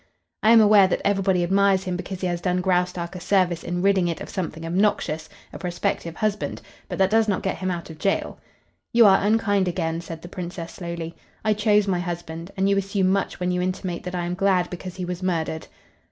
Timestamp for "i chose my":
11.45-11.99